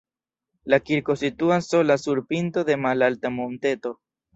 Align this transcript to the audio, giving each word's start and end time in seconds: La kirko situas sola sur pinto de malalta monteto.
La 0.73 0.79
kirko 0.85 1.17
situas 1.25 1.69
sola 1.75 2.01
sur 2.07 2.25
pinto 2.33 2.67
de 2.73 2.83
malalta 2.91 3.37
monteto. 3.41 3.99